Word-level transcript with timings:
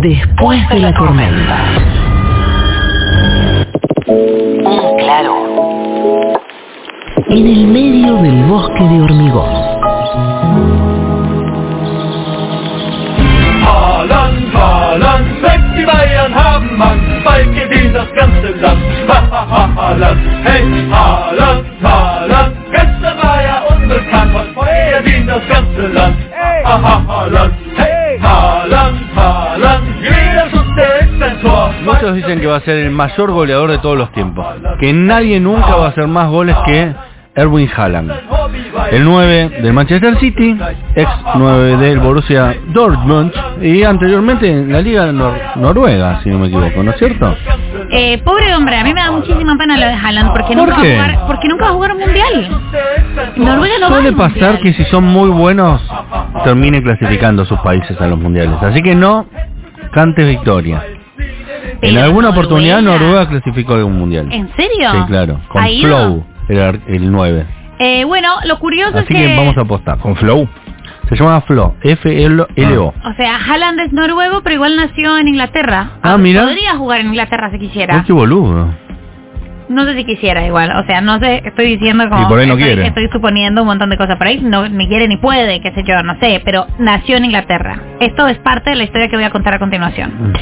después 0.00 0.68
de 0.70 0.78
la 0.78 0.94
tormenta. 0.94 1.58
Un 4.06 4.96
claro. 4.98 5.34
En 7.28 7.46
el 7.46 7.66
medio 7.66 8.14
del 8.16 8.44
bosque 8.44 8.82
de 8.82 9.00
hormigón. 9.02 9.50
Haaland, 13.62 14.54
Haaland, 14.54 15.42
weg 15.42 15.60
die 15.76 15.84
Bayern 15.84 16.34
haben 16.34 16.78
Mann, 16.78 17.22
bald 17.24 17.54
gewinnt 17.54 17.94
das 17.94 18.12
ganze 18.14 18.48
Land. 18.60 18.82
Haaland, 19.06 20.20
hey, 20.44 20.79
Dicen 32.14 32.40
que 32.40 32.46
va 32.46 32.56
a 32.56 32.60
ser 32.60 32.76
el 32.78 32.90
mayor 32.90 33.30
goleador 33.32 33.70
de 33.70 33.78
todos 33.78 33.96
los 33.96 34.10
tiempos. 34.12 34.46
Que 34.80 34.92
nadie 34.92 35.40
nunca 35.40 35.76
va 35.76 35.86
a 35.86 35.88
hacer 35.90 36.06
más 36.06 36.28
goles 36.30 36.56
que 36.64 36.92
Erwin 37.34 37.70
Haaland. 37.74 38.12
El 38.90 39.04
9 39.04 39.60
del 39.62 39.72
Manchester 39.72 40.18
City, 40.18 40.58
ex 40.96 41.08
9 41.36 41.76
del 41.76 42.00
Borussia 42.00 42.56
Dortmund 42.68 43.32
y 43.62 43.84
anteriormente 43.84 44.50
en 44.50 44.72
la 44.72 44.80
Liga 44.80 45.06
Nor- 45.12 45.38
Noruega, 45.56 46.20
si 46.22 46.28
no 46.28 46.38
me 46.40 46.48
equivoco, 46.48 46.82
¿no 46.82 46.90
es 46.90 46.98
cierto? 46.98 47.34
Eh, 47.90 48.18
pobre 48.24 48.52
hombre, 48.54 48.76
a 48.76 48.84
mí 48.84 48.92
me 48.92 49.00
da 49.00 49.12
muchísima 49.12 49.56
pena 49.56 49.76
lo 49.76 49.86
de 49.86 49.92
Haaland 49.92 50.32
porque 50.32 50.54
¿Por 50.56 50.68
nunca 50.68 50.82
qué? 50.82 50.96
va 50.96 51.04
a 51.04 51.08
jugar, 51.12 51.26
porque 51.28 51.48
nunca 51.48 51.64
va 51.66 51.70
a 51.70 51.74
jugar 51.74 51.92
un 51.92 51.98
mundial. 52.00 52.60
Noruega 53.36 53.78
no 53.80 53.88
Suele 53.88 54.12
pasar 54.12 54.30
mundial. 54.32 54.58
que 54.60 54.72
si 54.74 54.84
son 54.86 55.04
muy 55.04 55.30
buenos 55.30 55.80
terminen 56.44 56.82
clasificando 56.82 57.44
sus 57.44 57.58
países 57.60 57.98
a 58.00 58.06
los 58.06 58.18
mundiales. 58.18 58.60
Así 58.62 58.82
que 58.82 58.94
no 58.94 59.26
cantes 59.92 60.26
victoria. 60.26 60.82
En 61.82 61.98
alguna 61.98 62.30
oportunidad 62.30 62.82
Noruega- 62.82 63.28
clasificó 63.28 63.74
a 63.74 63.84
un 63.84 63.98
mundial. 63.98 64.28
¿En 64.32 64.48
serio? 64.56 64.90
Sí, 64.92 64.98
claro. 65.06 65.40
Con 65.48 65.62
¿Ha 65.62 65.70
ido? 65.70 65.88
Flow 65.88 66.24
era 66.48 66.70
el 66.86 67.10
9. 67.10 67.46
Eh, 67.78 68.04
bueno, 68.04 68.28
lo 68.44 68.58
curioso 68.58 68.98
Así 68.98 69.06
es 69.14 69.20
que 69.20 69.26
que... 69.28 69.36
vamos 69.36 69.56
a 69.56 69.62
apostar. 69.62 69.98
¿Con 69.98 70.14
Flow? 70.16 70.48
Se 71.08 71.16
llama 71.16 71.40
Flo. 71.40 71.74
F-L-O. 71.82 72.86
O 72.88 73.12
sea, 73.16 73.36
Haaland 73.36 73.80
es 73.80 73.92
noruego, 73.92 74.42
pero 74.42 74.54
igual 74.56 74.76
nació 74.76 75.18
en 75.18 75.28
Inglaterra. 75.28 75.92
Ah, 76.02 76.16
mira. 76.18 76.42
Podría 76.44 76.76
jugar 76.76 77.00
en 77.00 77.08
Inglaterra 77.08 77.50
si 77.50 77.58
quisiera. 77.58 77.96
Ay, 77.96 78.02
qué 78.06 78.12
boludo. 78.12 78.68
No 79.70 79.84
sé 79.84 79.94
si 79.96 80.04
quisiera 80.04 80.44
igual, 80.44 80.70
o 80.76 80.84
sea, 80.84 81.00
no 81.00 81.20
sé, 81.20 81.42
estoy 81.44 81.76
diciendo 81.76 82.08
como... 82.08 82.22
Y 82.22 82.26
por 82.26 82.38
ahí 82.40 82.46
no 82.48 82.54
estoy, 82.54 82.66
quiere. 82.74 82.88
Estoy 82.88 83.08
suponiendo 83.12 83.62
un 83.62 83.68
montón 83.68 83.88
de 83.88 83.96
cosas 83.96 84.16
por 84.16 84.26
ahí, 84.26 84.40
no, 84.40 84.68
ni 84.68 84.88
quiere 84.88 85.06
ni 85.06 85.16
puede, 85.16 85.60
qué 85.60 85.70
sé 85.72 85.84
yo, 85.84 86.02
no 86.02 86.18
sé, 86.18 86.42
pero 86.44 86.66
nació 86.78 87.16
en 87.18 87.26
Inglaterra. 87.26 87.80
Esto 88.00 88.26
es 88.26 88.36
parte 88.38 88.70
de 88.70 88.76
la 88.76 88.82
historia 88.84 89.06
que 89.08 89.14
voy 89.16 89.24
a 89.24 89.30
contar 89.30 89.54
a 89.54 89.58
continuación. 89.60 90.12
Mm. 90.18 90.32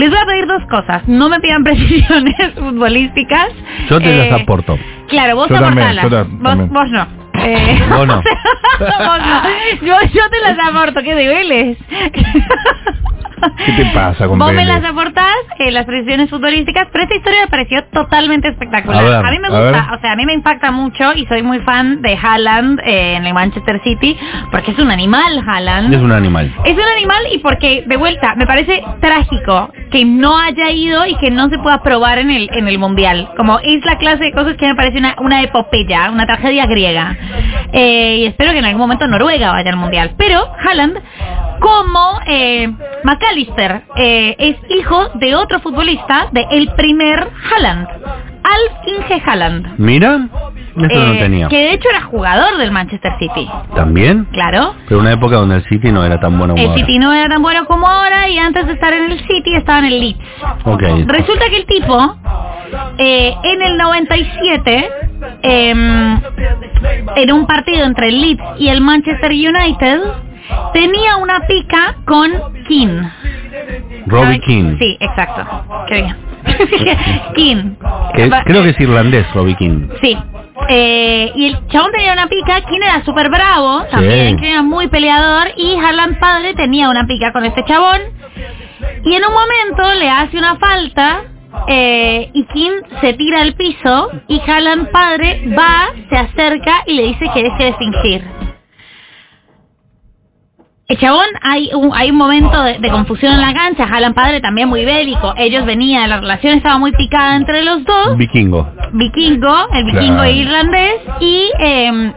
Les 0.00 0.10
voy 0.10 0.18
a 0.18 0.26
pedir 0.26 0.46
dos 0.48 0.64
cosas, 0.66 1.06
no 1.06 1.28
me 1.28 1.38
pidan 1.40 1.62
precisiones 1.64 2.34
futbolísticas. 2.56 3.48
Yo 3.88 4.00
te 4.00 4.12
Eh, 4.26 4.30
las 4.30 4.42
aporto. 4.42 4.76
Claro, 5.08 5.36
vos 5.36 5.48
Yo 5.48 5.54
también, 5.60 5.78
aportalas. 5.98 6.04
yo 6.04 6.10
ta- 6.10 6.26
vos, 6.56 6.68
vos 6.68 6.90
no. 6.90 7.06
Eh, 7.40 7.78
Vos 7.90 8.06
no. 8.08 8.16
vos 8.80 9.18
no. 9.20 9.86
Yo, 9.86 9.94
yo 10.12 10.22
te 10.30 10.40
las 10.42 10.58
aporto, 10.68 11.00
¿qué 11.04 11.14
de? 11.14 11.76
¿Qué 13.66 13.72
te 13.72 13.86
pasa 13.94 14.26
con 14.26 14.38
Vos 14.38 14.52
me 14.52 14.64
las 14.64 14.84
aportás, 14.84 15.34
eh, 15.58 15.70
las 15.70 15.84
precisiones 15.84 16.30
futbolísticas, 16.30 16.88
pero 16.92 17.04
esta 17.04 17.16
historia 17.16 17.40
me 17.42 17.48
pareció 17.48 17.84
totalmente 17.92 18.48
espectacular. 18.48 19.04
A 19.04 19.22
ver, 19.22 19.32
mí 19.32 19.38
me 19.38 19.48
gusta, 19.48 19.90
o 19.96 20.00
sea, 20.00 20.12
a 20.12 20.16
mí 20.16 20.26
me 20.26 20.32
impacta 20.32 20.70
mucho 20.70 21.12
y 21.14 21.26
soy 21.26 21.42
muy 21.42 21.60
fan 21.60 22.02
de 22.02 22.16
Haaland 22.16 22.80
eh, 22.80 23.14
en 23.16 23.26
el 23.26 23.34
Manchester 23.34 23.80
City, 23.82 24.16
porque 24.50 24.72
es 24.72 24.78
un 24.78 24.90
animal 24.90 25.42
Haaland. 25.46 25.92
Es 25.94 26.00
un 26.00 26.12
animal. 26.12 26.52
Es 26.64 26.74
un 26.74 26.88
animal 26.96 27.22
y 27.32 27.38
porque, 27.38 27.84
de 27.86 27.96
vuelta, 27.96 28.34
me 28.36 28.46
parece 28.46 28.82
trágico 29.00 29.70
que 29.90 30.04
no 30.04 30.38
haya 30.38 30.70
ido 30.70 31.06
y 31.06 31.16
que 31.16 31.30
no 31.30 31.48
se 31.48 31.58
pueda 31.58 31.82
probar 31.82 32.18
en 32.18 32.30
el, 32.30 32.48
en 32.52 32.68
el 32.68 32.78
Mundial. 32.78 33.30
Como 33.36 33.58
es 33.60 33.84
la 33.84 33.98
clase 33.98 34.24
de 34.24 34.32
cosas 34.32 34.56
que 34.56 34.66
me 34.66 34.74
parece 34.74 34.98
una, 34.98 35.16
una 35.18 35.42
epopeya, 35.42 36.10
una 36.10 36.26
tragedia 36.26 36.66
griega. 36.66 37.16
Eh, 37.72 38.18
y 38.18 38.26
espero 38.26 38.52
que 38.52 38.58
en 38.58 38.64
algún 38.64 38.80
momento 38.80 39.06
Noruega 39.06 39.52
vaya 39.52 39.70
al 39.70 39.76
Mundial. 39.76 40.12
Pero 40.16 40.48
Haaland, 40.64 40.98
como 41.60 42.20
eh, 42.26 42.72
McAllister, 43.04 43.82
eh, 43.96 44.36
es 44.38 44.56
hijo 44.70 45.08
de 45.14 45.34
otro 45.34 45.60
futbolista, 45.60 46.28
de 46.32 46.46
el 46.50 46.68
primer 46.74 47.28
Haaland, 47.50 47.88
Alf 47.88 48.86
Inge 48.86 49.22
Haaland. 49.24 49.78
Mira, 49.78 50.28
eso 50.76 51.06
no 51.06 51.12
eh, 51.12 51.18
tenía. 51.18 51.48
Que 51.48 51.56
de 51.56 51.72
hecho 51.74 51.88
era 51.90 52.02
jugador 52.02 52.56
del 52.58 52.70
Manchester 52.70 53.12
City. 53.18 53.48
¿También? 53.74 54.26
Claro. 54.32 54.74
Pero 54.88 55.00
una 55.00 55.12
época 55.12 55.36
donde 55.36 55.56
el 55.56 55.64
City 55.64 55.90
no 55.90 56.04
era 56.04 56.20
tan 56.20 56.38
bueno 56.38 56.54
como 56.54 56.62
El 56.62 56.70
ahora. 56.70 56.86
City 56.86 56.98
no 56.98 57.12
era 57.12 57.28
tan 57.28 57.42
bueno 57.42 57.64
como 57.66 57.86
ahora 57.86 58.28
y 58.28 58.38
antes 58.38 58.66
de 58.66 58.72
estar 58.72 58.92
en 58.92 59.10
el 59.10 59.18
City 59.26 59.54
estaba 59.54 59.80
en 59.80 59.84
el 59.86 60.00
Leeds. 60.00 60.20
Ok. 60.64 60.82
Resulta 61.06 61.48
que 61.50 61.56
el 61.56 61.66
tipo, 61.66 62.16
eh, 62.98 63.34
en 63.42 63.62
el 63.62 63.76
97, 63.76 64.90
em, 65.42 66.20
en 67.16 67.32
un 67.32 67.46
partido 67.46 67.84
entre 67.84 68.08
el 68.08 68.20
Leeds 68.20 68.42
y 68.58 68.68
el 68.68 68.80
Manchester 68.80 69.30
United, 69.30 70.00
tenía 70.72 71.16
una 71.16 71.40
pica 71.46 71.96
con 72.06 72.30
Keane. 72.66 73.10
Robbie. 74.06 74.40
King. 74.40 74.76
Sí, 74.78 74.96
exacto. 75.00 75.46
Qué 75.88 75.94
bien. 76.02 76.16
Que- 78.14 78.28
Va- 78.28 78.42
creo 78.44 78.62
que 78.62 78.70
es 78.70 78.80
irlandés, 78.80 79.26
Robbie 79.34 79.54
King. 79.56 79.88
Sí. 80.00 80.16
Eh, 80.68 81.32
y 81.36 81.46
el 81.46 81.66
chabón 81.68 81.92
tenía 81.92 82.12
una 82.12 82.26
pica, 82.26 82.60
Keane 82.62 82.84
era 82.86 83.04
súper 83.04 83.28
bravo, 83.30 83.84
también, 83.90 84.36
Keane 84.36 84.52
era 84.52 84.62
muy 84.62 84.88
peleador, 84.88 85.48
y 85.56 85.76
Haaland 85.76 86.18
padre 86.18 86.54
tenía 86.54 86.88
una 86.88 87.06
pica 87.06 87.32
con 87.32 87.44
este 87.44 87.64
chabón. 87.64 88.00
Y 89.04 89.14
en 89.14 89.22
un 89.24 89.32
momento 89.32 89.94
le 89.98 90.10
hace 90.10 90.36
una 90.36 90.56
falta, 90.56 91.22
eh, 91.68 92.30
y 92.32 92.44
Keane 92.44 92.80
se 93.00 93.12
tira 93.14 93.40
al 93.42 93.54
piso, 93.54 94.10
y 94.26 94.40
Haaland 94.40 94.90
padre 94.90 95.42
va, 95.56 95.90
se 96.08 96.16
acerca 96.16 96.82
y 96.86 96.94
le 96.94 97.02
dice 97.04 97.30
que 97.32 97.42
deje 97.44 97.64
de 97.64 97.74
fingir. 97.74 98.24
El 100.90 100.96
chabón, 100.96 101.26
hay 101.42 101.68
un, 101.74 101.90
hay 101.94 102.10
un 102.10 102.16
momento 102.16 102.62
de, 102.62 102.78
de 102.78 102.90
confusión 102.90 103.34
en 103.34 103.42
la 103.42 103.52
cancha, 103.52 103.84
Haaland 103.84 104.14
padre 104.14 104.40
también 104.40 104.70
muy 104.70 104.86
bélico, 104.86 105.34
ellos 105.36 105.66
venían, 105.66 106.08
la 106.08 106.18
relación 106.18 106.56
estaba 106.56 106.78
muy 106.78 106.92
picada 106.92 107.36
entre 107.36 107.62
los 107.62 107.84
dos, 107.84 108.16
Vikingo. 108.16 108.66
vikingo, 108.94 109.54
el 109.74 109.84
vikingo 109.84 110.14
Claro. 110.16 110.30
irlandés, 110.30 110.94
y 111.20 111.50
eh, 111.58 112.12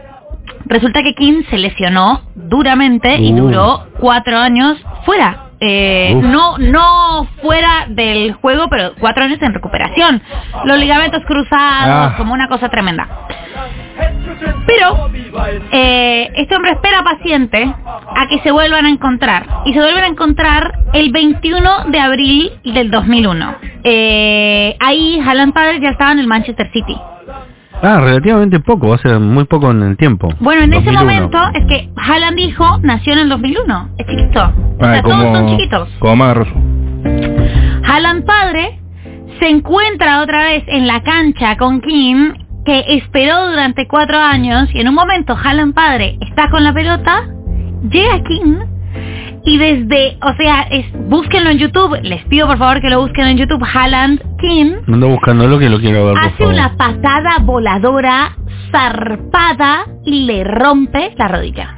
resulta 0.64 1.02
que 1.02 1.12
King 1.14 1.42
se 1.50 1.58
lesionó 1.58 2.22
duramente 2.34 3.14
y 3.18 3.34
duró 3.34 3.88
cuatro 4.00 4.38
años 4.38 4.78
fuera. 5.04 5.48
Eh, 5.60 6.18
no, 6.22 6.56
no 6.56 7.28
fuera 7.42 7.84
del 7.88 8.32
juego, 8.32 8.68
pero 8.70 8.94
cuatro 8.98 9.22
años 9.22 9.40
en 9.42 9.52
recuperación. 9.52 10.20
Los 10.64 10.78
ligamentos 10.78 11.22
cruzados, 11.26 12.12
Ah. 12.12 12.14
como 12.16 12.32
una 12.32 12.48
cosa 12.48 12.70
tremenda. 12.70 13.06
Pero 14.66 15.10
eh, 15.72 16.30
este 16.36 16.56
hombre 16.56 16.72
espera 16.72 17.02
paciente 17.02 17.62
a 17.64 18.26
que 18.28 18.38
se 18.40 18.50
vuelvan 18.50 18.86
a 18.86 18.90
encontrar. 18.90 19.46
Y 19.64 19.72
se 19.72 19.80
vuelven 19.80 20.04
a 20.04 20.06
encontrar 20.08 20.72
el 20.92 21.10
21 21.12 21.84
de 21.88 21.98
abril 22.00 22.50
del 22.64 22.90
2001. 22.90 23.54
Eh, 23.84 24.76
ahí 24.80 25.20
Haaland 25.20 25.52
padre 25.52 25.80
ya 25.80 25.90
estaba 25.90 26.12
en 26.12 26.18
el 26.20 26.26
Manchester 26.26 26.70
City. 26.72 26.96
Ah, 27.84 27.98
relativamente 28.00 28.60
poco, 28.60 28.88
va 28.90 28.94
a 28.94 28.98
ser 28.98 29.18
muy 29.18 29.44
poco 29.44 29.70
en 29.72 29.82
el 29.82 29.96
tiempo. 29.96 30.28
Bueno, 30.38 30.62
en 30.62 30.72
ese 30.72 30.84
2001. 30.92 31.04
momento 31.04 31.38
es 31.58 31.66
que 31.66 31.88
Haaland 31.96 32.38
hijo 32.38 32.78
nació 32.82 33.14
en 33.14 33.18
el 33.20 33.28
2001. 33.28 33.88
Es 33.98 34.06
chiquito. 34.06 34.40
O 34.40 34.84
Ah, 34.84 34.92
sea, 34.94 35.02
todos 35.02 35.36
son 35.36 35.48
chiquitos. 35.48 35.88
Como 35.98 36.16
Magarroso. 36.16 36.52
Haaland 37.84 38.24
padre 38.24 38.78
se 39.40 39.48
encuentra 39.48 40.20
otra 40.22 40.44
vez 40.44 40.62
en 40.68 40.86
la 40.86 41.02
cancha 41.02 41.56
con 41.56 41.80
Kim, 41.80 42.34
que 42.64 42.84
esperó 42.88 43.48
durante 43.50 43.86
cuatro 43.88 44.18
años, 44.18 44.68
y 44.74 44.80
en 44.80 44.88
un 44.88 44.94
momento 44.94 45.36
Haaland 45.36 45.74
padre 45.74 46.16
está 46.20 46.48
con 46.50 46.62
la 46.64 46.72
pelota, 46.72 47.26
llega 47.90 48.22
Kim, 48.24 48.58
y 49.44 49.58
desde, 49.58 50.16
o 50.22 50.32
sea, 50.34 50.62
es, 50.70 50.86
búsquenlo 51.08 51.50
en 51.50 51.58
YouTube, 51.58 51.98
les 52.02 52.22
pido 52.26 52.46
por 52.46 52.58
favor 52.58 52.80
que 52.80 52.90
lo 52.90 53.00
busquen 53.00 53.26
en 53.26 53.38
YouTube, 53.38 53.64
Haaland 53.64 54.20
Kim, 54.38 54.74
Ando 54.86 55.08
buscándolo 55.08 55.58
que 55.58 55.68
lo 55.68 55.80
quiero 55.80 56.04
ver, 56.06 56.14
por 56.14 56.24
hace 56.24 56.36
favor. 56.36 56.54
una 56.54 56.76
patada 56.76 57.38
voladora 57.40 58.36
zarpada 58.70 59.84
y 60.04 60.24
le 60.26 60.44
rompe 60.44 61.14
la 61.16 61.28
rodilla. 61.28 61.74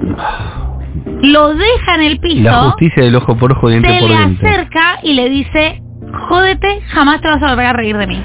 Lo 1.22 1.54
deja 1.54 1.94
en 1.94 2.02
el 2.02 2.18
piso 2.20 2.42
La 2.42 2.62
justicia 2.64 3.02
del 3.04 3.16
ojo 3.16 3.36
por 3.36 3.52
ojo, 3.52 3.68
diente 3.68 3.88
se 3.92 4.00
por 4.00 4.10
le 4.10 4.16
diente. 4.16 4.46
acerca 4.46 4.98
y 5.02 5.14
le 5.14 5.28
dice, 5.30 5.82
jódete, 6.28 6.82
jamás 6.88 7.20
te 7.22 7.28
vas 7.28 7.42
a 7.42 7.48
volver 7.48 7.66
a 7.66 7.72
reír 7.72 7.96
de 7.96 8.06
mí. 8.06 8.22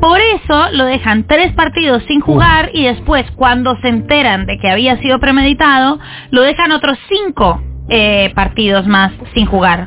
Por 0.00 0.18
eso 0.18 0.70
lo 0.72 0.84
dejan 0.86 1.24
tres 1.24 1.52
partidos 1.52 2.02
sin 2.08 2.20
jugar 2.20 2.70
y 2.72 2.84
después 2.84 3.24
cuando 3.36 3.76
se 3.82 3.88
enteran 3.88 4.46
de 4.46 4.58
que 4.58 4.70
había 4.70 4.96
sido 4.98 5.18
premeditado, 5.18 5.98
lo 6.30 6.42
dejan 6.42 6.72
otros 6.72 6.98
cinco 7.08 7.62
eh, 7.90 8.32
partidos 8.34 8.86
más 8.86 9.12
sin 9.34 9.46
jugar. 9.46 9.86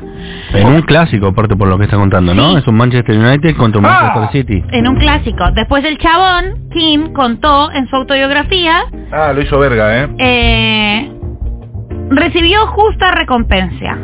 En 0.52 0.66
un 0.68 0.82
clásico, 0.82 1.28
aparte 1.28 1.56
por 1.56 1.68
lo 1.68 1.78
que 1.78 1.84
está 1.84 1.96
contando, 1.96 2.34
¿no? 2.34 2.56
Es 2.58 2.66
un 2.66 2.76
Manchester 2.76 3.18
United 3.18 3.56
contra 3.56 3.78
un 3.80 3.86
Manchester 3.86 4.30
City. 4.30 4.64
En 4.72 4.86
un 4.86 4.96
clásico. 4.96 5.50
Después 5.52 5.82
el 5.84 5.98
chabón, 5.98 6.68
Kim, 6.72 7.12
contó 7.12 7.72
en 7.72 7.88
su 7.88 7.96
autobiografía, 7.96 8.84
Ah, 9.10 9.32
lo 9.34 9.40
hizo 9.42 9.58
verga, 9.58 10.04
¿eh? 10.04 10.08
eh, 10.18 11.12
recibió 12.10 12.66
justa 12.68 13.10
recompensa. 13.12 13.96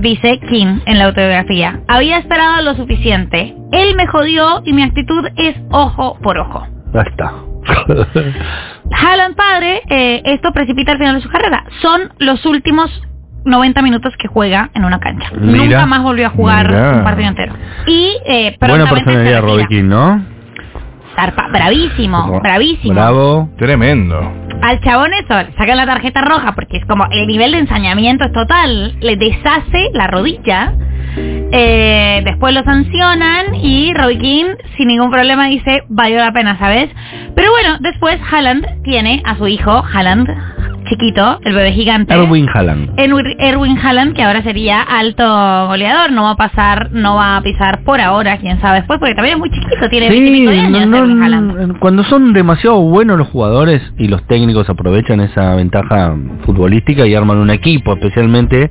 Dice 0.00 0.38
Kim 0.48 0.80
en 0.86 0.98
la 0.98 1.06
autobiografía. 1.06 1.80
Había 1.88 2.18
esperado 2.18 2.62
lo 2.62 2.74
suficiente. 2.74 3.54
Él 3.72 3.94
me 3.96 4.06
jodió 4.06 4.62
y 4.64 4.72
mi 4.72 4.82
actitud 4.82 5.26
es 5.36 5.56
ojo 5.70 6.18
por 6.22 6.38
ojo. 6.38 6.66
Ya 6.94 7.02
está. 7.02 7.32
Haaland 8.90 9.36
padre, 9.36 9.82
eh, 9.90 10.22
esto 10.24 10.52
precipita 10.52 10.92
el 10.92 10.98
final 10.98 11.16
de 11.16 11.20
su 11.22 11.28
carrera. 11.28 11.64
Son 11.82 12.10
los 12.18 12.44
últimos 12.46 12.90
90 13.44 13.82
minutos 13.82 14.14
que 14.18 14.28
juega 14.28 14.70
en 14.74 14.84
una 14.84 14.98
cancha. 14.98 15.28
Mira. 15.38 15.64
Nunca 15.64 15.86
más 15.86 16.02
volvió 16.02 16.26
a 16.26 16.30
jugar 16.30 16.68
Mira. 16.68 16.92
un 16.98 17.04
partido 17.04 17.28
entero. 17.28 17.54
Y 17.86 18.16
eh, 18.26 18.56
Buena 18.60 18.88
personalidad. 18.88 19.42
Robbie 19.42 19.66
King, 19.66 19.84
¿no? 19.84 20.24
Zarpa- 21.16 21.50
bravísimo, 21.50 22.40
bravísimo. 22.40 22.94
Bravo. 22.94 23.48
Tremendo. 23.58 24.32
Al 24.60 24.80
chabón 24.80 25.12
eso, 25.14 25.42
le 25.42 25.52
sacan 25.56 25.76
la 25.76 25.86
tarjeta 25.86 26.20
roja 26.20 26.54
porque 26.54 26.78
es 26.78 26.84
como 26.86 27.06
el 27.10 27.26
nivel 27.26 27.52
de 27.52 27.58
ensañamiento 27.58 28.24
es 28.24 28.32
total. 28.32 28.98
Le 29.00 29.16
deshace 29.16 29.90
la 29.92 30.08
rodilla. 30.08 30.74
Eh, 31.50 32.22
después 32.24 32.52
lo 32.54 32.62
sancionan 32.62 33.54
y 33.54 33.94
Robbie 33.94 34.18
King 34.18 34.46
sin 34.76 34.88
ningún 34.88 35.10
problema 35.10 35.46
dice 35.46 35.82
valió 35.88 36.18
la 36.18 36.32
pena, 36.32 36.58
¿sabes? 36.58 36.90
Pero 37.34 37.50
bueno, 37.50 37.78
después 37.80 38.20
Haaland 38.30 38.82
tiene 38.82 39.22
a 39.24 39.36
su 39.36 39.48
hijo, 39.48 39.70
Haaland, 39.70 40.28
chiquito, 40.88 41.38
el 41.44 41.54
bebé 41.54 41.72
gigante. 41.72 42.14
Erwin 42.14 42.48
Haaland. 42.52 42.94
Erwin 42.98 43.78
Haaland, 43.78 44.14
que 44.14 44.22
ahora 44.22 44.42
sería 44.42 44.82
alto 44.82 45.24
goleador, 45.68 46.12
no 46.12 46.24
va 46.24 46.30
a 46.30 46.36
pasar, 46.36 46.90
no 46.92 47.16
va 47.16 47.36
a 47.36 47.42
pisar 47.42 47.84
por 47.84 48.00
ahora, 48.00 48.38
quién 48.38 48.60
sabe 48.60 48.78
después, 48.78 48.98
porque 48.98 49.14
también 49.14 49.34
es 49.34 49.38
muy 49.40 49.50
chiquito, 49.50 49.88
tiene 49.88 50.08
20 50.08 50.30
y 50.30 50.38
pico 50.40 50.50
de 50.50 50.60
años 50.60 50.86
no, 50.86 50.98
Erwin 50.98 51.22
Haaland. 51.22 51.78
cuando 51.78 52.04
son 52.04 52.32
demasiado 52.32 52.80
buenos 52.80 53.18
los 53.18 53.28
jugadores 53.28 53.82
y 53.98 54.08
los 54.08 54.22
técnicos 54.26 54.68
aprovechan 54.68 55.20
esa 55.20 55.54
ventaja 55.54 56.14
futbolística 56.44 57.06
y 57.06 57.14
arman 57.14 57.38
un 57.38 57.50
equipo 57.50 57.92
especialmente 57.92 58.70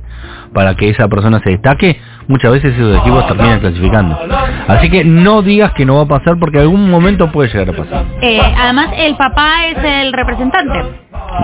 para 0.52 0.74
que 0.74 0.90
esa 0.90 1.08
persona 1.08 1.40
se 1.40 1.50
destaque, 1.50 2.00
muchas 2.26 2.52
veces 2.52 2.74
esos 2.74 2.96
equipos 2.98 3.26
terminan 3.26 3.60
clasificando. 3.60 4.18
Así 4.66 4.90
que 4.90 5.04
no 5.04 5.42
digas 5.42 5.72
que 5.72 5.84
no 5.84 5.96
va 5.96 6.02
a 6.02 6.18
pasar 6.18 6.38
porque 6.38 6.58
algún 6.58 6.90
momento 6.90 7.30
puede 7.30 7.48
llegar 7.50 7.70
a 7.70 7.72
pasar. 7.76 8.04
Eh, 8.20 8.40
además, 8.58 8.88
el 8.96 9.16
papá 9.16 9.66
es 9.66 9.78
el 9.82 10.12
representante. 10.12 10.78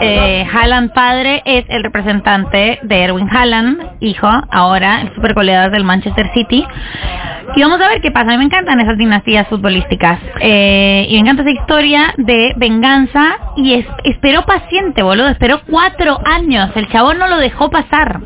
Eh, 0.01 0.47
Haaland 0.53 0.93
padre 0.93 1.43
es 1.45 1.65
el 1.69 1.83
representante 1.83 2.79
de 2.83 3.03
Erwin 3.05 3.29
Haaland, 3.31 3.79
hijo, 4.01 4.29
ahora 4.51 5.03
el 5.03 5.15
super 5.15 5.35
goleador 5.35 5.71
del 5.73 5.85
Manchester 5.85 6.31
City. 6.35 6.67
Y 7.57 7.63
vamos 7.63 7.81
a 7.81 7.89
ver 7.89 8.01
qué 8.01 8.11
pasa. 8.11 8.29
A 8.29 8.33
mí 8.33 8.39
me 8.39 8.45
encantan 8.45 8.81
esas 8.81 8.97
dinastías 8.97 9.47
futbolísticas. 9.49 10.19
Eh, 10.41 11.07
y 11.09 11.15
me 11.15 11.21
encanta 11.21 11.43
esa 11.43 11.51
historia 11.53 12.15
de 12.17 12.55
venganza. 12.57 13.37
Y 13.57 13.75
es- 13.75 13.87
esperó 14.05 14.43
paciente, 14.47 15.03
boludo. 15.03 15.29
Esperó 15.29 15.61
cuatro 15.71 16.19
años. 16.25 16.71
El 16.75 16.89
chabón 16.89 17.19
no 17.19 17.29
lo 17.29 17.37
dejó 17.37 17.71
pasar. 17.71 18.21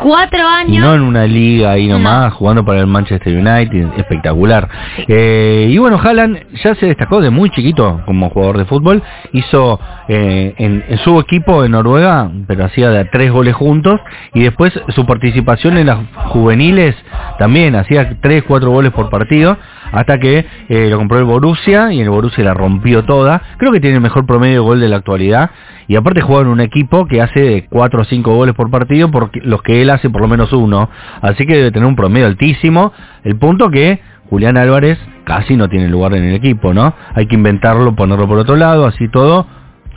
Cuatro 0.00 0.38
Y 0.38 0.42
años. 0.42 0.84
no 0.84 0.94
en 0.94 1.00
una 1.02 1.26
liga 1.26 1.72
ahí 1.72 1.88
nomás, 1.88 2.32
jugando 2.34 2.64
para 2.64 2.80
el 2.80 2.86
Manchester 2.86 3.34
United, 3.34 3.88
espectacular. 3.96 4.68
Eh, 5.08 5.68
y 5.70 5.78
bueno, 5.78 5.98
Haaland 6.02 6.38
ya 6.62 6.74
se 6.74 6.86
destacó 6.86 7.20
de 7.20 7.30
muy 7.30 7.50
chiquito 7.50 8.00
como 8.06 8.30
jugador 8.30 8.58
de 8.58 8.64
fútbol. 8.66 9.02
Hizo 9.32 9.80
eh, 10.08 10.54
en, 10.58 10.84
en 10.88 10.98
su 10.98 11.18
equipo 11.18 11.64
en 11.64 11.72
Noruega, 11.72 12.30
pero 12.46 12.64
hacía 12.66 12.90
de 12.90 13.04
tres 13.06 13.32
goles 13.32 13.54
juntos. 13.54 14.00
Y 14.34 14.42
después 14.42 14.72
su 14.94 15.06
participación 15.06 15.78
en 15.78 15.86
las 15.86 15.98
juveniles 16.26 16.94
también 17.38 17.74
hacía 17.74 18.18
tres, 18.20 18.44
cuatro 18.46 18.70
goles 18.70 18.92
por 18.92 19.10
partido. 19.10 19.56
Hasta 19.92 20.18
que 20.18 20.46
eh, 20.68 20.88
lo 20.90 20.98
compró 20.98 21.18
el 21.18 21.24
Borussia 21.24 21.92
y 21.92 22.00
el 22.00 22.10
Borussia 22.10 22.44
la 22.44 22.54
rompió 22.54 23.04
toda. 23.04 23.42
Creo 23.56 23.72
que 23.72 23.80
tiene 23.80 23.96
el 23.96 24.02
mejor 24.02 24.26
promedio 24.26 24.54
de 24.54 24.60
gol 24.60 24.80
de 24.80 24.88
la 24.88 24.96
actualidad. 24.96 25.50
Y 25.88 25.96
aparte 25.96 26.20
juega 26.20 26.42
en 26.42 26.48
un 26.48 26.60
equipo 26.60 27.06
que 27.06 27.22
hace 27.22 27.40
de 27.40 27.66
4 27.68 28.00
o 28.00 28.04
5 28.04 28.34
goles 28.34 28.54
por 28.54 28.70
partido, 28.70 29.10
porque 29.10 29.40
los 29.42 29.62
que 29.62 29.82
él 29.82 29.90
hace 29.90 30.10
por 30.10 30.20
lo 30.20 30.28
menos 30.28 30.52
uno. 30.52 30.88
Así 31.22 31.46
que 31.46 31.56
debe 31.56 31.70
tener 31.70 31.86
un 31.88 31.96
promedio 31.96 32.26
altísimo. 32.26 32.92
El 33.22 33.36
punto 33.36 33.70
que 33.70 34.00
Julián 34.28 34.56
Álvarez 34.56 34.98
casi 35.24 35.56
no 35.56 35.68
tiene 35.68 35.88
lugar 35.88 36.14
en 36.14 36.24
el 36.24 36.34
equipo, 36.34 36.74
¿no? 36.74 36.94
Hay 37.14 37.26
que 37.26 37.34
inventarlo, 37.34 37.94
ponerlo 37.94 38.26
por 38.26 38.38
otro 38.38 38.56
lado, 38.56 38.86
así 38.86 39.08
todo. 39.08 39.46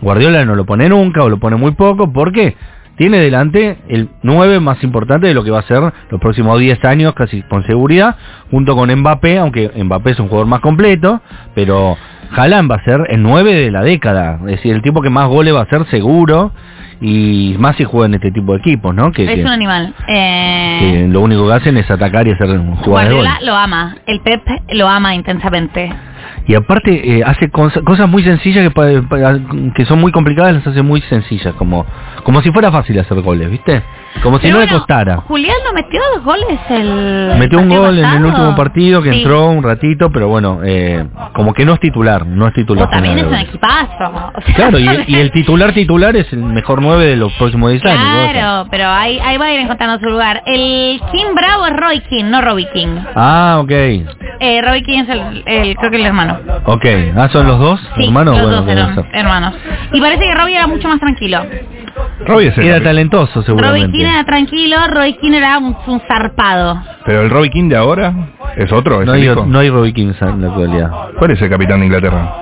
Guardiola 0.02 0.46
no 0.46 0.56
lo 0.56 0.66
pone 0.66 0.88
nunca 0.88 1.24
o 1.24 1.30
lo 1.30 1.40
pone 1.40 1.56
muy 1.56 1.72
poco, 1.72 2.12
porque 2.14 2.56
tiene 3.00 3.18
delante 3.18 3.80
el 3.88 4.10
9 4.22 4.60
más 4.60 4.84
importante 4.84 5.26
de 5.28 5.34
lo 5.34 5.44
que 5.44 5.50
va 5.52 5.60
a 5.60 5.64
ser 5.64 5.82
los 6.12 6.20
próximos 6.22 6.60
10 6.60 6.84
años, 6.86 7.14
casi 7.16 7.42
con 7.44 7.66
seguridad, 7.66 8.16
junto 8.52 8.76
con 8.76 8.94
Mbappé, 8.94 9.40
aunque 9.40 9.72
Mbappé 9.84 10.12
es 10.12 10.20
un 10.20 10.28
jugador 10.28 10.48
más 10.48 10.60
completo, 10.60 11.22
pero 11.56 11.98
Haaland 12.36 12.70
va 12.70 12.76
a 12.76 12.84
ser 12.84 13.00
el 13.10 13.24
9 13.24 13.54
de 13.56 13.72
la 13.72 13.82
década, 13.82 14.38
es 14.42 14.58
decir, 14.58 14.76
el 14.76 14.82
tipo 14.84 15.02
que 15.02 15.10
más 15.10 15.28
goles 15.30 15.56
va 15.56 15.62
a 15.62 15.66
ser 15.70 15.86
seguro, 15.88 16.52
y 17.02 17.56
más 17.58 17.78
si 17.78 17.86
juega 17.86 18.08
en 18.08 18.16
este 18.16 18.30
tipo 18.32 18.52
de 18.52 18.60
equipos, 18.60 18.94
¿no? 18.94 19.14
Que, 19.14 19.24
es 19.24 19.34
que- 19.36 19.42
un 19.42 19.48
animal. 19.48 19.94
Eh, 20.10 20.78
que 20.82 21.08
lo 21.08 21.22
único 21.22 21.48
que 21.48 21.54
hacen 21.54 21.78
es 21.78 21.90
atacar 21.90 22.28
y 22.28 22.32
hacer 22.32 22.50
un 22.50 22.76
jugador 22.76 23.10
de 23.10 23.16
gol. 23.16 23.28
Lo 23.44 23.56
ama. 23.56 23.96
El 24.06 24.20
Pep 24.20 24.42
lo 24.74 24.86
ama 24.90 25.16
intensamente. 25.16 25.90
Y 26.46 26.56
aparte 26.56 27.20
eh, 27.20 27.24
hace 27.26 27.50
cos- 27.50 27.82
cosas 27.86 28.10
muy 28.10 28.24
sencillas 28.24 28.70
que, 28.74 29.72
que 29.76 29.86
son 29.86 30.02
muy 30.02 30.12
complicadas, 30.12 30.54
las 30.56 30.68
hace 30.68 30.82
muy 30.82 31.00
sencillas, 31.04 31.54
como 31.54 31.86
como 32.30 32.44
si 32.44 32.52
fuera 32.52 32.72
fácil 32.72 33.00
hacer 33.00 33.20
goles, 33.22 33.50
¿viste? 33.50 33.82
Como 34.22 34.38
si 34.38 34.44
Pero 34.44 34.60
no 34.60 34.62
le 34.64 34.68
costara. 34.70 35.18
Julián 35.28 35.56
no 35.66 35.74
metió 35.74 36.00
dos 36.14 36.24
goles 36.24 36.60
el 36.70 37.34
Metió 37.40 37.58
un 37.58 37.70
gol 37.70 37.98
en 37.98 38.06
el 38.06 38.24
último 38.26 38.56
partido 38.56 39.02
que 39.02 39.12
Sí. 39.14 39.18
entró 39.24 39.48
un 39.50 39.64
ratito, 39.64 40.12
pero 40.12 40.28
bueno, 40.28 40.60
eh, 40.64 41.08
como 41.34 41.56
que 41.56 41.66
no 41.66 41.74
es 41.74 41.80
titular, 41.80 42.28
no 42.28 42.46
es 42.48 42.54
titular. 42.54 42.86
O 42.86 42.90
también 42.92 43.18
es 43.18 43.24
un 43.26 43.34
equipazo. 43.34 44.12
O 44.36 44.42
sea, 44.42 44.54
Claro, 44.56 44.78
y, 44.78 44.88
y 45.08 45.16
el 45.16 45.32
titular 45.32 45.74
titular 45.74 46.16
es 46.16 46.32
el 46.32 46.44
mejor 46.44 46.84
9 46.84 47.04
de 47.08 47.16
los 47.16 47.34
próximos 47.34 47.72
10 47.72 47.84
años. 47.86 48.32
Claro, 48.32 48.68
pero 48.70 48.88
ahí, 48.90 49.18
ahí 49.24 49.38
va 49.40 49.46
a 49.46 49.54
ir 49.54 49.62
encontrando 49.62 49.98
su 50.00 50.06
lugar. 50.12 50.44
El 50.46 51.02
King 51.12 51.34
Bravo 51.36 51.66
es 51.66 51.76
Roy 51.78 52.00
King, 52.02 52.26
no 52.26 52.42
Robbie 52.42 52.68
King. 52.72 52.96
Ah, 53.16 53.58
ok, 53.64 53.72
Eh, 54.42 54.62
Robbie 54.64 54.84
King 54.84 55.00
es 55.00 55.10
el, 55.10 55.44
el- 55.48 55.76
creo 55.78 55.90
que 55.90 55.98
el 55.98 56.06
hermano. 56.06 56.38
ok. 56.66 56.86
Ah, 57.18 57.28
¿son 57.32 57.48
los 57.48 57.58
dos 57.60 57.80
Sí, 57.98 58.06
hermanos? 58.06 58.36
los 58.38 58.44
Bueno, 58.46 58.62
dos 58.62 58.70
eran 58.70 59.06
hermanos. 59.14 59.54
Y 59.94 60.00
parece 60.00 60.24
que 60.26 60.36
Robbie 60.36 60.56
era 60.56 60.68
mucho 60.68 60.88
más 60.88 61.00
tranquilo. 61.00 61.44
Robbie 62.26 62.48
es 62.48 62.58
el 62.58 62.66
Era 62.66 62.84
talentoso 62.84 63.34
Robbie 63.36 63.46
seguramente. 63.46 63.98
King 63.98 64.06
era 64.06 64.24
tranquilo, 64.26 64.78
Roy 64.88 65.14
King 65.18 65.32
era 65.34 65.58
un, 65.58 65.76
un 65.88 66.02
zarpado. 66.08 66.82
Pero 67.06 67.22
el 67.22 67.30
Robbie 67.30 67.50
King 67.50 67.70
de 67.70 67.78
ahora 67.78 68.14
es 68.58 68.72
otro, 68.72 69.02
es 69.02 69.06
No 69.08 69.14
hay, 69.14 69.24
hijo. 69.24 69.46
no 69.46 69.60
hay 69.60 69.70
Robbie 69.70 69.94
King 69.94 70.14
en 70.20 70.42
la 70.42 70.48
actualidad. 70.48 70.92
¿Cuál 71.18 71.32
es 71.32 71.42
el 71.42 71.50
capitán 71.50 71.80
de 71.80 71.86
Inglaterra? 71.88 72.34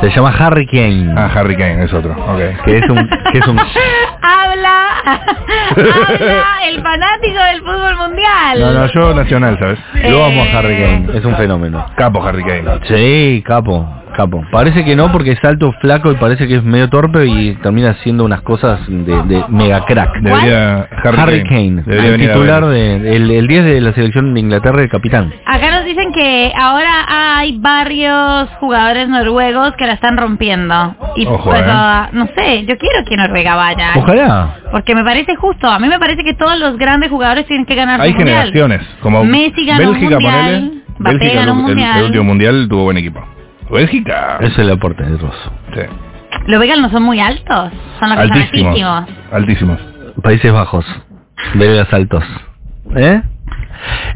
Se 0.00 0.10
llama 0.10 0.32
Harry 0.38 0.66
Kane. 0.66 1.12
Ah, 1.16 1.30
Harry 1.34 1.56
Kane, 1.56 1.84
es 1.84 1.92
otro. 1.92 2.12
Ok. 2.12 2.64
que 2.64 2.78
es 2.78 2.88
un 2.88 3.08
que 3.32 3.38
es 3.38 3.46
un 3.48 3.58
habla, 4.22 4.82
habla 5.02 6.68
el 6.68 6.82
fanático 6.82 7.38
del 7.50 7.60
fútbol 7.60 7.96
mundial. 7.96 8.60
No, 8.60 8.72
no, 8.72 8.86
yo 8.92 9.14
nacional, 9.14 9.58
¿sabes? 9.58 9.78
lo 10.10 10.24
amo 10.24 10.42
Eh, 10.44 10.52
a 10.52 10.58
Harry 10.58 10.76
Kane 10.76 11.18
es 11.18 11.24
un 11.24 11.34
fenómeno 11.36 11.84
Capo 11.96 12.22
Harry 12.22 12.44
Kane. 12.44 12.80
sí 12.84 13.42
capo 13.46 13.88
capo 14.18 14.44
parece 14.50 14.84
que 14.84 14.94
no 14.96 15.10
porque 15.12 15.32
es 15.32 15.44
alto 15.44 15.72
flaco 15.80 16.10
y 16.12 16.16
parece 16.16 16.46
que 16.48 16.56
es 16.56 16.62
medio 16.64 16.88
torpe 16.90 17.24
y 17.26 17.54
termina 17.62 17.90
haciendo 17.90 18.24
unas 18.24 18.42
cosas 18.42 18.80
de, 18.88 19.22
de 19.22 19.44
mega 19.48 19.84
crack 19.86 20.20
Debería 20.20 20.88
Harry, 21.04 21.18
Harry 21.20 21.44
Kane, 21.44 21.82
Debería 21.86 22.10
el 22.14 22.20
titular 22.20 22.66
de 22.66 23.16
el, 23.16 23.30
el 23.30 23.46
10 23.46 23.64
de 23.64 23.80
la 23.80 23.92
selección 23.94 24.34
de 24.34 24.40
Inglaterra 24.40 24.82
el 24.82 24.88
capitán 24.90 25.32
Acá 25.46 25.70
nos 25.70 25.84
dicen 25.84 26.12
que 26.12 26.52
ahora 26.58 27.38
hay 27.38 27.56
varios 27.58 28.48
jugadores 28.60 29.08
noruegos 29.08 29.72
que 29.78 29.86
la 29.86 29.94
están 29.94 30.16
rompiendo. 30.16 30.94
Y 31.16 31.26
Ojo, 31.26 31.50
pues, 31.50 31.60
eh. 31.60 31.64
ah, 31.68 32.08
no 32.12 32.26
sé, 32.36 32.64
yo 32.66 32.76
quiero 32.76 33.04
que 33.08 33.16
Noruega 33.16 33.54
vaya. 33.56 33.90
ojalá 33.96 34.56
Porque 34.72 34.94
me 34.94 35.04
parece 35.04 35.34
justo. 35.36 35.68
A 35.68 35.78
mí 35.78 35.88
me 35.88 35.98
parece 35.98 36.22
que 36.24 36.34
todos 36.34 36.58
los 36.58 36.76
grandes 36.76 37.10
jugadores 37.10 37.46
tienen 37.46 37.64
que 37.66 37.74
ganar 37.74 38.00
Hay 38.00 38.12
mundial. 38.12 38.28
generaciones, 38.52 38.82
como 39.00 39.24
Messi 39.24 39.64
ganó 39.64 39.90
un 39.90 40.00
mundial, 40.00 40.72
Bélgica, 40.98 41.34
ganó 41.40 41.52
un 41.54 41.70
el- 41.70 41.78
el 41.78 42.04
último 42.04 42.24
mundial 42.24 42.66
tuvo 42.68 42.84
buen 42.84 42.96
equipo. 42.98 43.24
Bélgica. 43.70 44.38
ese 44.40 44.52
es 44.52 44.58
el 44.58 44.70
aporte 44.70 45.02
de 45.04 45.16
Rosso 45.18 45.52
Sí. 45.74 45.80
Los 46.46 46.60
belgas 46.60 46.78
no 46.78 46.90
son 46.90 47.02
muy 47.02 47.20
altos. 47.20 47.70
Son 47.98 48.08
los 48.10 48.18
que 48.18 48.28
son 48.28 48.32
Altísimos. 48.38 49.08
altísimos. 49.32 49.78
Países 50.22 50.52
Bajos 50.52 50.84
belgas 51.54 51.92
altos 51.92 52.24
¿eh? 52.96 53.22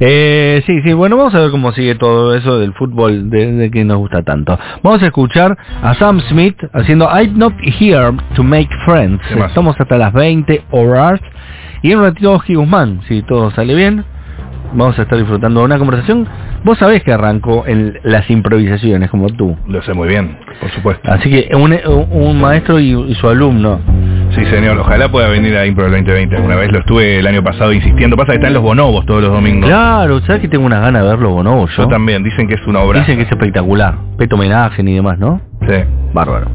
Eh, 0.01 0.63
sí, 0.67 0.83
sí, 0.83 0.93
bueno, 0.93 1.17
vamos 1.17 1.35
a 1.35 1.41
ver 1.41 1.51
cómo 1.53 1.71
sigue 1.73 1.95
todo 1.95 2.35
eso 2.35 2.59
del 2.59 2.73
fútbol 2.75 3.31
de, 3.31 3.53
de 3.53 3.71
que 3.71 3.85
nos 3.85 3.99
gusta 3.99 4.23
tanto. 4.23 4.59
Vamos 4.83 5.01
a 5.03 5.07
escuchar 5.07 5.57
a 5.83 5.95
Sam 5.95 6.21
Smith 6.29 6.57
haciendo 6.73 7.09
I'm 7.09 7.39
not 7.39 7.53
here 7.81 8.13
to 8.35 8.43
make 8.43 8.69
friends. 8.85 9.23
Estamos 9.31 9.77
hasta 9.79 9.97
las 9.99 10.13
20 10.13 10.65
horas. 10.73 11.21
Y 11.83 11.93
en 11.93 11.99
un 11.99 12.05
ratito 12.05 12.33
Oski 12.33 12.55
Guzmán, 12.55 13.01
si 13.07 13.23
todo 13.23 13.51
sale 13.53 13.75
bien. 13.75 14.05
Vamos 14.75 14.99
a 14.99 15.03
estar 15.03 15.17
disfrutando 15.19 15.61
de 15.61 15.67
una 15.67 15.79
conversación. 15.79 16.27
Vos 16.65 16.79
sabés 16.79 17.03
que 17.03 17.13
arrancó 17.13 17.65
en 17.67 17.99
las 18.05 18.31
improvisaciones, 18.31 19.11
como 19.11 19.29
tú. 19.31 19.57
Lo 19.67 19.83
sé 19.83 19.95
muy 19.95 20.09
bien, 20.09 20.39
por 20.61 20.71
supuesto. 20.71 21.11
Así 21.11 21.29
que 21.29 21.55
un, 21.57 21.77
un 22.11 22.41
maestro 22.41 22.79
y, 22.79 22.93
y 22.93 23.15
su 23.17 23.29
alumno. 23.29 23.81
Sí, 24.35 24.45
señor. 24.47 24.79
Ojalá 24.79 25.11
pueda 25.11 25.29
venir 25.29 25.57
a 25.57 25.67
Impro 25.67 25.85
2020. 25.91 26.37
Alguna 26.37 26.57
vez 26.57 26.73
lo 26.73 26.79
estuve 26.79 27.19
el 27.19 27.27
año 27.27 27.43
pasado 27.43 27.73
insistiendo. 27.73 28.17
Pasa 28.17 28.33
que 28.33 28.39
están 28.39 28.55
los 28.55 28.63
bonobos 28.63 29.05
todos 29.07 29.23
los 29.23 29.33
domingos. 29.33 29.69
Claro, 29.69 30.21
¿sabes 30.21 30.41
que 30.41 30.49
tengo 30.49 30.65
unas 30.65 30.81
ganas 30.81 31.03
de 31.03 31.09
verlo, 31.09 31.31
Bonobo? 31.31 31.67
Yo 31.67 31.89
también. 31.89 32.23
Dicen 32.23 32.49
que 32.49 32.55
es 32.55 32.67
una 32.67 32.81
obra. 32.81 33.01
Dicen 33.01 33.17
que 33.17 33.23
es 33.25 33.31
espectacular. 33.31 33.95
Peto 34.17 34.37
homenaje 34.37 34.83
ni 34.83 34.95
demás, 34.95 35.19
¿no? 35.19 35.41
Sí. 35.69 35.75
Bárbaro. 36.15 36.47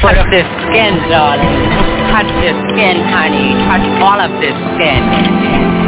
Touch 0.00 0.30
this 0.30 0.44
skin, 0.68 0.94
darling. 1.10 1.68
Touch 2.12 2.28
this 2.40 2.54
skin, 2.70 3.02
honey. 3.12 3.54
Touch 3.66 4.02
all 4.02 4.20
of 4.20 4.40
this 4.40 4.54
skin. 4.76 5.80